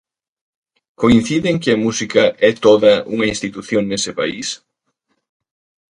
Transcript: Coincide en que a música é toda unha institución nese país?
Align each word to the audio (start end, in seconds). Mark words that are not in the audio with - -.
Coincide 1.01 1.47
en 1.53 1.57
que 1.61 1.69
a 1.73 1.81
música 1.85 2.23
é 2.49 2.51
toda 2.65 2.91
unha 3.13 3.29
institución 3.33 3.81
nese 3.85 4.11
país? 4.19 4.47